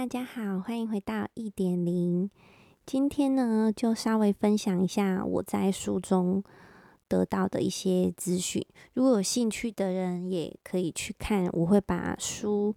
[0.00, 2.30] 大家好，欢迎回到一点零。
[2.86, 6.42] 今天呢，就稍微分享一下我在书中
[7.06, 8.64] 得到的一些资讯。
[8.94, 11.50] 如果有兴趣的人，也可以去看。
[11.52, 12.74] 我会把书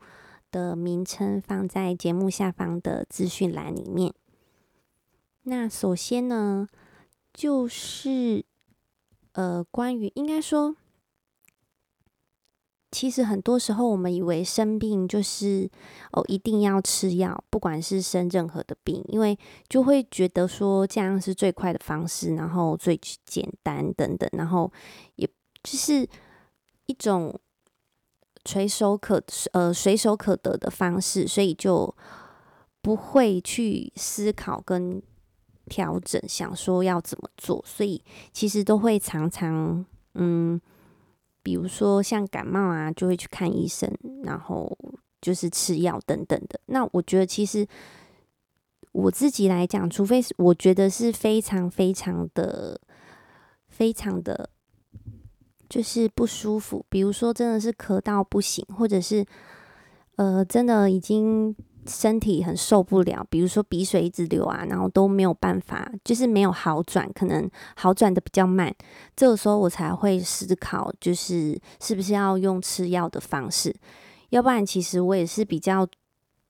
[0.51, 4.13] 的名称放在节目下方的资讯栏里面。
[5.43, 6.67] 那首先呢，
[7.33, 8.43] 就是
[9.31, 10.75] 呃，关于应该说。
[12.93, 15.67] 其实很多时候，我们以为生病就是
[16.11, 19.35] 哦，一定要吃药，不管是生任何的病，因为
[19.67, 24.71] 就会觉得说这样是最快的方式，然后最简单等等，然后
[25.15, 25.27] 也
[25.63, 26.07] 就是
[26.85, 27.33] 一种
[28.45, 29.19] 垂手可
[29.53, 31.93] 呃随手可得的方式，所以就
[32.83, 35.01] 不会去思考跟
[35.65, 40.61] 调整，想说要怎么做，所以其实都会常常嗯。
[41.43, 43.87] 比如说像感冒啊，就会去看医生，
[44.23, 44.75] 然后
[45.21, 46.59] 就是吃药等等的。
[46.67, 47.67] 那我觉得其实
[48.93, 52.79] 我自己来讲，除非是我觉得是非常非常的、
[53.67, 54.49] 非常的，
[55.69, 56.85] 就是不舒服。
[56.89, 59.25] 比如说真的是咳到不行，或者是
[60.15, 61.55] 呃真的已经。
[61.87, 68.73] 身体很受不了，比如说鼻水一直流啊，然后都没有办法，就是没有好转，可能好转的比较慢。
[69.15, 73.75] 这个时候我才会思考，就是是不是要用吃药的方式，
[74.29, 75.87] 要不然其实我也是比较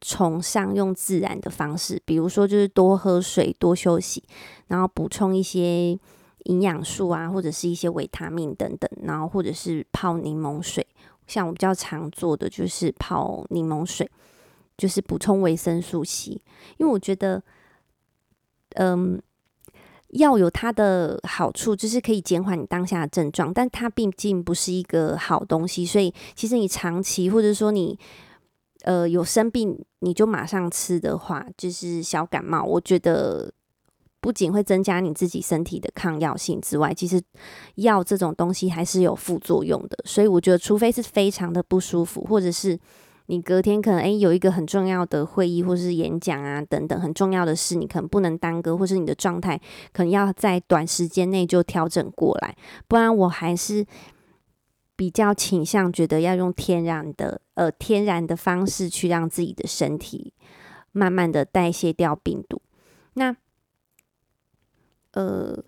[0.01, 4.23] 崇尚用自然的方式，比如说就是多喝水、多休息，
[4.67, 5.97] 然后补充一些
[6.45, 10.85] 营养素啊，或者是一些维他命等等，然后或者是泡柠檬水。
[11.25, 14.09] 像我比较常做的就是泡柠檬水。
[14.75, 16.31] 就是补充维生素 C，
[16.77, 17.43] 因为我觉得，
[18.71, 19.21] 嗯，
[20.09, 27.97] 药有它的好处，就是可以减缓你当下的症状，但它毕竟不是一个好东西，所以其实你长期或者说你，
[28.81, 33.53] 呃，有生病你就马上吃的话，就是小感冒，我觉得
[34.19, 37.21] 不仅会增加你自己身体的抗药性之外，其实
[37.75, 42.79] 药这种东西还是有副作用的，所以我觉得，除非是非常的不舒服，或者是。
[43.33, 49.59] 你隔天可能诶有一个很重要的会议或是演讲啊等等很重要的事，你可能不能耽搁，或是你的状态
[49.91, 52.55] 可能要在短时间内就调整过来，
[52.87, 53.83] 不然我还是
[54.95, 60.31] 比较倾向觉得要用天然的呃天然的方式去让自己的身体
[60.91, 62.61] 慢慢的代谢掉病毒。
[63.15, 63.35] 那
[65.13, 65.63] 呃，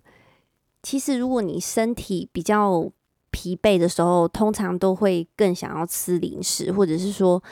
[0.83, 2.91] 其实如果你身体比较。
[3.35, 7.43] 疲惫的时候，通常都会更想要吃零食，或者是说，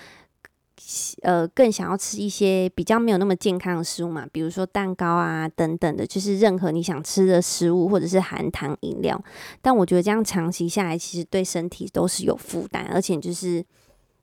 [1.24, 9.22] 呃，更想要吃一些比较没有那么健康的食物嘛，比如说蛋糕啊等等的，就是任何你想吃的食物，或者是含糖饮料。
[9.62, 13.62] 但我觉得这样长期下来，其实对身体都是有负担，而且就是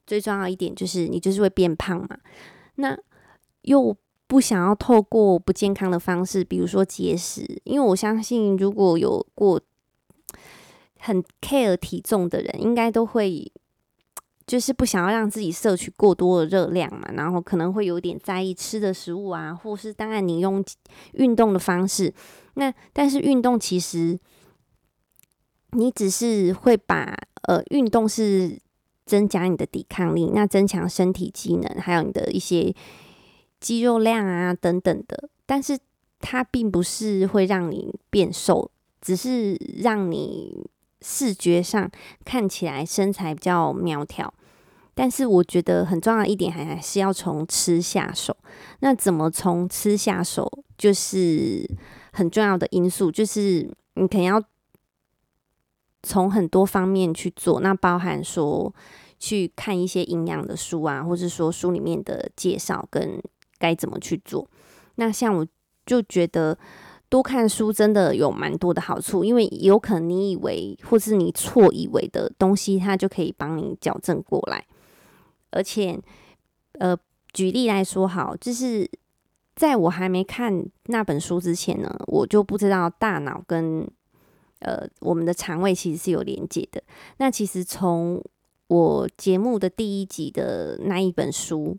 [0.07, 2.17] 最重要一点就是你就是会变胖嘛。
[2.77, 2.97] 那
[3.63, 3.95] 又
[4.27, 9.61] 不想要透过不健康的方式，比如说节食，因为我相信如果有过。
[11.01, 13.51] 很 care 体重的人，应该都会
[14.47, 20.63] 就是不想要让自己摄取过多的热量嘛，然后可能会有点在意吃的食物啊，或是当然你用
[21.13, 22.13] 运动的方式，
[22.55, 24.19] 那但是运动其实
[25.71, 28.59] 你只是会把呃运动是
[29.07, 32.75] 增加你的抵抗力，那增强身体机能，还有你的一些
[33.61, 35.79] 肌肉量啊等等的，但是
[36.19, 40.69] 它并不是会让你变瘦，只是让你。
[41.03, 41.91] 视觉上
[42.25, 44.33] 看起来身材比较苗条，
[44.95, 48.37] 但是我觉得很重要一点还还是要从吃下手。
[48.81, 51.69] 那怎么从吃下手，就是
[52.13, 54.43] 很重要的因素，就是你可能要
[56.03, 57.61] 从很多方面去做。
[57.61, 58.75] 那包含说
[59.19, 63.23] 去看一些营养的书啊，或是说书里面的介绍跟
[63.59, 64.49] 该怎么去做。
[64.97, 65.47] 那像我
[65.87, 66.59] 就觉得。
[67.11, 74.65] 多看书真的有蛮多的好处，因为有可能你以为或是你错以为的东西，它就可以帮你矫正过来。
[75.51, 76.01] 而且，
[76.79, 76.97] 呃，
[77.33, 78.89] 举例来说，好，就是
[79.57, 83.85] 在我还没看那本书之前呢，我就不知道大脑跟
[84.61, 86.81] 呃我们的肠胃其实是有连接的。
[87.19, 88.25] 那其实从
[88.69, 91.77] 我节目的第一集的那一本书。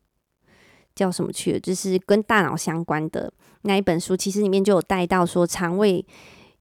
[1.01, 1.59] 叫什么去？
[1.59, 3.33] 就是跟大脑相关的
[3.63, 6.05] 那一本书，其实里面就有带到说，肠胃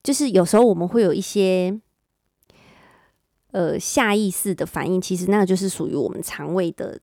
[0.02, 1.78] 就是有时候我们会有一些
[3.50, 6.98] 呃下意识的反应，其实那就是属于我们肠胃的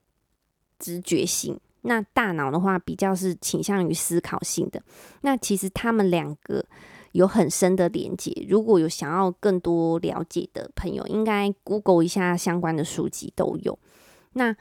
[0.80, 1.56] 直觉性。
[1.82, 4.82] 那大脑的话，比较是倾向于思考性的。
[5.20, 6.64] 那其实他们两个
[7.12, 8.32] 有很深的连接。
[8.48, 13.78] 如果有想要更多了解的朋友，应该 Google 一下相关的书籍都有。
[14.32, 14.54] 那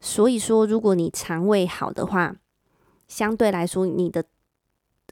[0.00, 2.34] 所以说，如果你肠胃好的话，
[3.06, 4.24] 相对来说，你的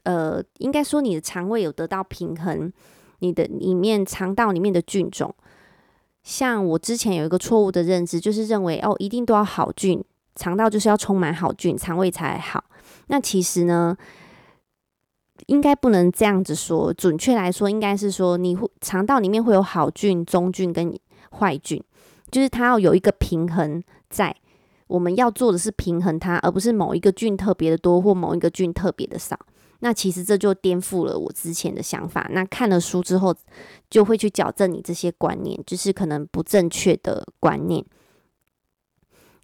[0.03, 2.73] 呃，应该说你的肠胃有得到平衡，
[3.19, 5.35] 你的里面肠道里面的菌种，
[6.23, 10.03] 像我之前有一个错误的认知，就是认为哦，一定都要好菌，
[10.35, 12.63] 肠道就是要充满好菌，肠胃才好。
[13.07, 13.95] 那其实呢，
[15.45, 20.97] 应该不能这样子说，准确来说，应该是说你会肠道里面会有好菌、中菌跟
[21.37, 21.83] 坏菌，
[22.31, 24.35] 就是它要有一个平衡在。
[24.89, 29.39] 我们要做的是平衡它，而不是某一个菌特别的多或某一个菌特别的少。
[29.81, 32.27] 那其实这就颠覆了我之前的想法。
[32.31, 33.33] 那看了书之后，
[33.87, 37.85] 就会去矫正你这些观念，就是可能不正确的观念。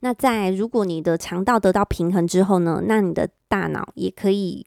[0.02, 4.66] 那在如果你的肠道得到平衡之后呢，那你的大脑也可以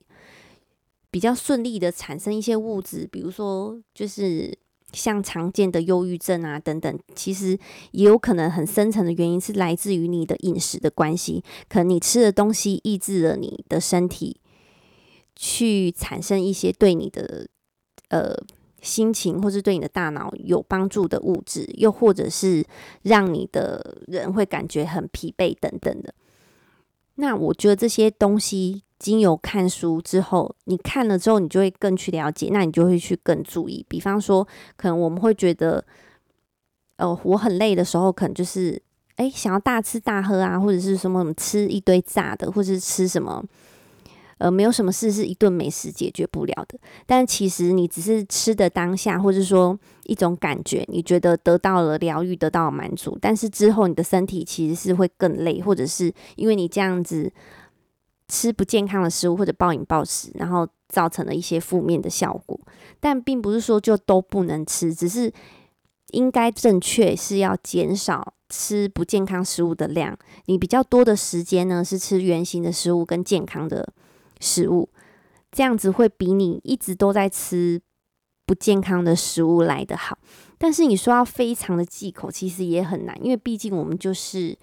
[1.11, 4.57] 比较顺利的产生一些物质，比如说就是。
[4.93, 7.59] 像常见的忧郁症啊等等，其实
[7.91, 14.41] 也有可能很深层的原因是来自于你的饮食的关系，可能你吃的东西抑制了你的身体
[15.37, 17.47] 去产生一些对你的
[18.09, 18.35] 呃
[18.81, 22.65] 心情或是对你的大脑有帮助的物质，又或者是
[23.03, 26.15] 让你的人会感觉很疲惫等等的。
[27.17, 28.85] 那我觉得这些东西。
[28.99, 33.85] 经由看书之后，你看了之后，你就会更去了解，那你就会去更注意。
[33.89, 34.47] 比方说，
[34.77, 35.85] 可能我们会觉得，
[36.97, 38.83] 呃，我很累的时候，可能就是，
[39.15, 43.45] 哎，想要大吃大喝啊，或者是什么吃一堆炸的，或者是吃什么，
[44.39, 46.77] 呃，没有什么事是一顿美食解决不了的。
[47.07, 57.33] 但其实你只是吃的当下，或者说一种感觉，你觉得得到了疗愈，得到了满足，但是之后你的身体其实是会更累，或者是因为你这样子。
[58.29, 62.61] 吃不健康的食物或者暴饮暴食，然后造成了一些负面的效果。
[63.01, 65.33] 但并不是说就都不能吃，只是
[66.13, 70.17] 应该正确是要减少吃不健康食物的量。
[70.45, 73.93] 你比较多的时间呢，是吃原型的食物跟健康的
[74.41, 74.91] 食物，
[75.51, 77.81] 这样子会比你一直都在吃
[78.45, 80.19] 不健康的食物来得好。
[80.59, 84.59] 但是你说要非常的忌口，其实也很难，因为毕竟我们就是。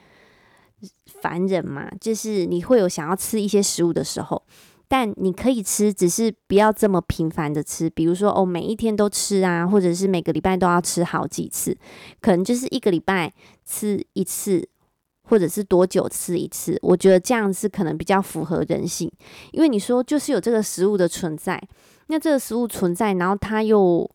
[1.21, 4.41] 凡人嘛，就是你会有想要吃一些食物的时候，
[4.87, 7.89] 但你可以吃，只是不要这么频繁的吃。
[7.89, 11.75] 比如说哦，每一天都吃啊，或者是每个礼拜都要吃好几次，
[12.21, 13.33] 可能就是一个礼拜
[13.65, 14.67] 吃一次，
[15.23, 16.77] 或者是多久吃一次。
[16.81, 19.11] 我觉得这样是可能比较符合人性，
[19.51, 21.61] 因为你说就是有这个食物的存在，
[22.07, 24.09] 那这个食物存在，然后它又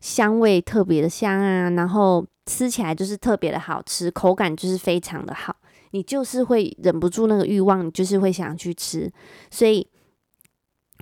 [0.00, 5.56] 香味特别的香啊，然后吃起来就是特别的好吃，口感就是非常的好。
[5.90, 9.12] 你就是会忍不住那个欲望，你就是会想去吃，
[9.50, 9.86] 所以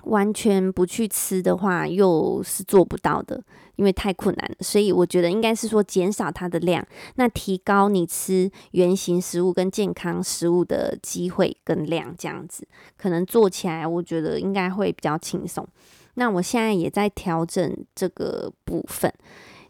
[0.03, 3.43] 完全不去吃的话，又是做不到的，
[3.75, 4.51] 因为太困难。
[4.59, 6.85] 所以我觉得应该是说减少它的量，
[7.15, 15.67] 那提高你吃原型食物跟健康食物的机会跟量，这样子可能做起来，我觉得应该会比较轻松。
[16.13, 19.11] 那我现在也在调整这个部分。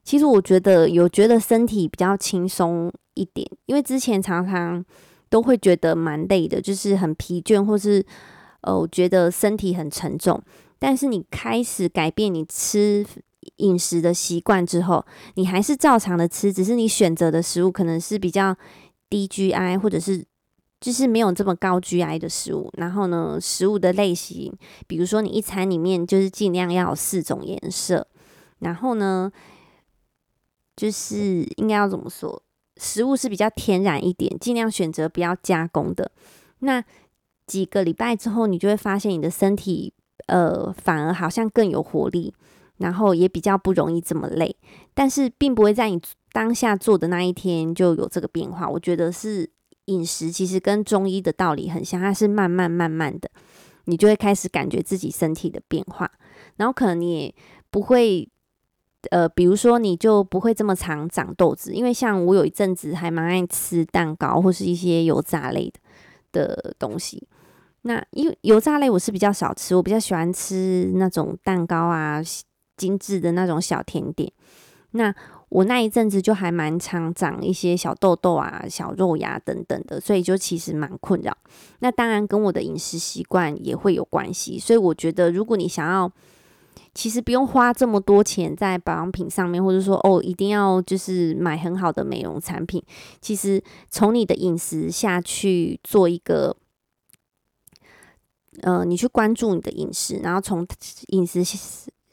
[0.04, 4.84] 其实我觉得有觉得身体比较轻松一点，因为之前常常
[5.30, 8.06] 都会觉得蛮累的，就是很疲倦，或是
[8.62, 10.42] 呃，我觉得身体很沉重。
[10.78, 13.06] 但是你开始改变你吃
[13.56, 15.04] 饮食的习惯之后，
[15.36, 18.56] 你还是照常的吃，只是你选择的食物可能是比较
[19.10, 20.24] 低 GI，或者是
[20.80, 22.72] 就是没有这么高 GI 的食物。
[22.78, 24.54] 然后呢，食物的类型，
[24.86, 28.08] 比如说你一餐里面就是尽量要有四种颜色，
[28.60, 29.32] 然后呢。
[30.80, 32.40] 就是应该要怎么说，
[32.80, 36.12] 食物是比较天然一点，尽量选择不要加工的。
[36.60, 36.84] 那
[37.46, 39.94] 几个礼拜之后，你就会发现你的身体，
[40.28, 42.34] 呃，反而好像更有活力，
[42.78, 44.56] 然后也比较不容易这么累。
[44.94, 48.68] 但是并不会在你当下做的那一天就有这个变化。
[48.70, 49.50] 我觉得是
[49.86, 53.30] 饮食其实跟中医的道理很像，它是慢慢慢慢的，
[53.86, 56.12] 你就会开始感觉自己身体的变化，
[56.58, 57.36] 然后可能你也
[57.70, 58.30] 不会。
[59.12, 65.72] 呃，比如说你就不会这么常长痘子，因为像我有一阵子还蛮爱吃蛋糕或是一些油炸类
[66.32, 67.28] 的的东西。
[67.84, 72.22] 那因为油炸类我是比较少吃，我比较喜欢吃那种蛋糕啊，
[72.76, 74.32] 精致的那种小甜点。
[74.92, 75.14] 那
[75.50, 81.38] 我那一阵子就还蛮常长一些小痘痘啊、小肉芽等等的，所以就其实蛮困扰。
[81.80, 86.12] 那当然跟我的饮食习惯也会有关系，所以我觉得如果你想要。
[86.94, 92.84] 其实不用花这么多钱在保养品上面，或者说哦，一定要就是买很好的美容产品。
[93.22, 96.56] 其实从你的饮食下去做一个，
[98.62, 100.68] 呃，你去关注你的饮食，然后从
[101.08, 101.44] 饮食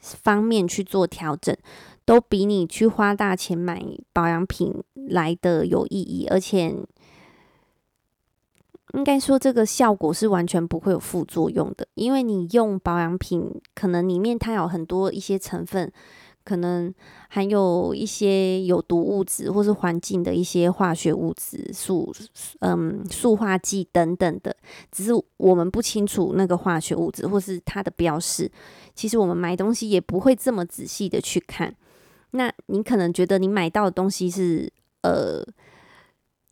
[0.01, 1.57] 方面去做调整，
[2.05, 6.77] 都比你去花大钱买保养品来得有意义，而且
[8.95, 15.93] 应该说这个效果是完全不会有副作用的，因为你用保养品，可能里面它有很多一些成分。
[16.47, 16.93] 可能
[17.31, 22.15] 含有一些有毒物质，或是环境的一些化学物质、塑
[22.61, 24.55] 嗯塑化剂等等的，
[24.93, 28.53] 只是我们不清楚那个化学物质或是它的标示。
[28.95, 31.75] 其实我们买东西也不会这么仔细的去看。
[32.33, 34.71] 那你可能觉得你买到的东西是
[35.01, 35.43] 呃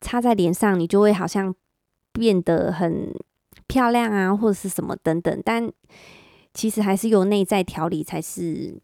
[0.00, 1.54] 擦在脸上，你就会好像
[2.12, 3.14] 变得很
[3.66, 5.70] 漂亮啊，或者是什么等等，但
[6.54, 8.80] 其实还是由内在调理才是。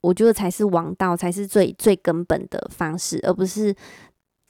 [0.00, 3.72] 我觉得才是王道，才是最最根本的方式，而不是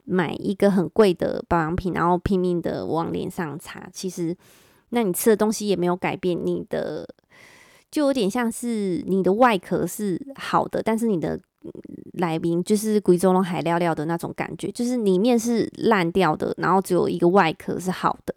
[0.04, 3.86] 买一个很贵的保养品，然后拼命的往脸上擦。
[3.92, 4.34] 其实，
[4.88, 7.06] 那你吃的东西也没有改变，你的
[7.90, 11.38] 就有点像是你的外壳是好的，但是你的
[12.14, 18.34] 来宾就是贵州龙海料料的那种感觉，就是里面是烂掉的，然后只有一个外壳是好的，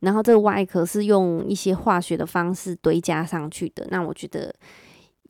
[0.00, 3.86] 然后这个外壳是用一些化学的方式堆加上去的。
[3.90, 4.54] 那我觉得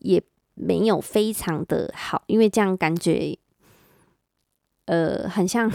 [0.00, 0.22] 也。
[0.54, 3.36] 没有非常的好，因为这样感觉，
[4.84, 5.68] 呃，很像，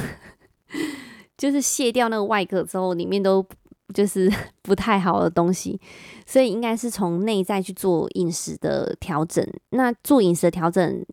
[1.36, 3.44] 就是卸掉那个外壳之后，里面都
[3.92, 5.82] 就是 不太好的东西，
[6.28, 9.44] 所以应该是从内在去做饮食的调整。
[9.72, 11.04] 那做饮食的调整，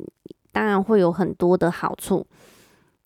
[0.54, 2.24] 当然会有很多的好处。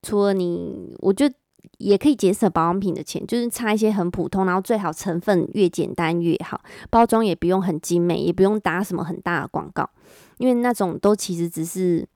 [0.03, 1.35] 除了你，我觉得
[1.79, 9.89] 也可以节省保养品的钱，就是擦一些很普通，然后最好成分越简单越好，包装也不用很精美，也不用打什么很大的广告。
[10.37, 12.07] 因为那种都其实只是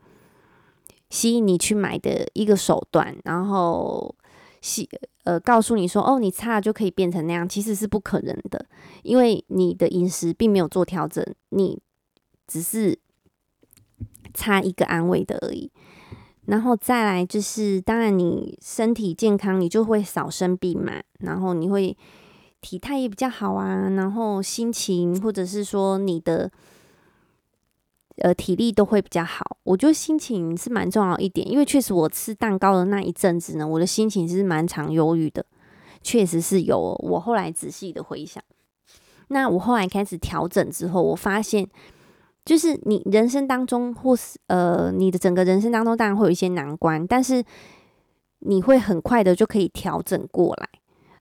[1.11, 4.15] 吸引你去买的一个手段，然后
[4.61, 4.89] 吸
[5.25, 8.65] 呃告诉你说哦，你擦了就可以变成那样，其实是不可能的，
[9.03, 11.81] 因为你的饮食并没有做调整，你
[12.47, 12.97] 只是
[14.35, 15.71] 差一个安慰的而已。
[16.47, 21.97] 然后再来就是，当然你身体健康，你就会少生病嘛，然后你会
[22.61, 26.51] 体态也比较好啊，然后心情或者是说你的。
[28.19, 29.57] 呃，体力都会比较好。
[29.65, 35.45] 我觉得心情是蛮重要一点，因为确实我吃蛋糕的那一阵子呢，我的心情是蛮常忧郁的，
[36.03, 36.95] 确实是有。
[37.03, 38.41] 我后来仔细的回想，
[39.29, 41.67] 那我后来开始调整之后，我发现，
[42.44, 47.44] 就是你人生当中，或是呃，你的整个人生当中，当然会有一些难关，但是
[48.40, 50.68] 你会很快的就可以调整过来，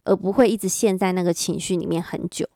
[0.05, 2.47] 而不会一直陷在那个情绪里面很久。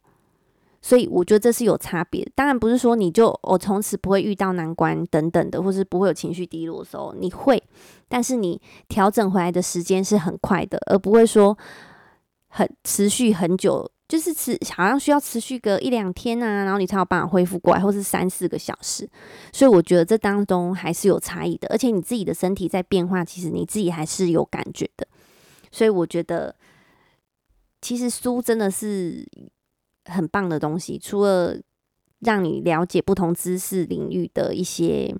[0.81, 7.63] 所以我觉得这是有差别，当然不是说你就我从此不会遇到难关等等的，或是不会有情绪低落的时候，你会，
[8.07, 11.57] 但是你调整回来的时间是很快的，而不会说
[12.49, 19.09] 很持续很久，就是持好像需要持续个一两天啊，然后你才有办法恢复过来，或是三四个小时。
[19.51, 25.07] 所以我觉得这当中还是有差异的，而且你自己的身体在变化，其实你自己还是有感觉的。
[25.71, 26.55] 所以我觉得，
[27.81, 29.27] 其实书真的是。
[30.07, 31.59] 很棒的东西，除了
[32.19, 35.15] 让你了解不同知识领域的一些，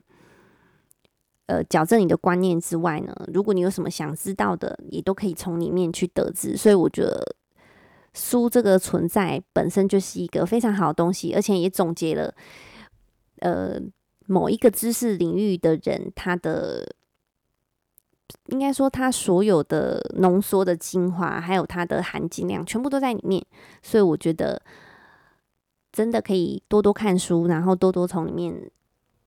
[1.48, 6.56] 呃，矫正你的观念之外呢，如果你有什么想知道的，也都可以从里面去得知。
[6.56, 7.36] 所以我觉得
[8.16, 12.34] 书这个存在本身就是一个非常好的东西，而且也总结了，
[13.42, 13.80] 呃，
[14.26, 16.96] 某一个知识领域的人他的。
[18.48, 23.44] 应该说，它所有的浓缩的精华，还有它的含金量，全部都在里面。
[23.84, 24.62] 所以我觉得，
[25.92, 28.72] 真的可以多多看书，然后多多从里面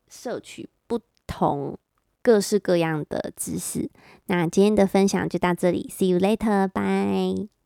[0.09, 1.79] 摄取不同
[2.23, 3.89] 各式各样的知识。
[4.27, 7.58] 那今天的分享就到这里，See you later，bye。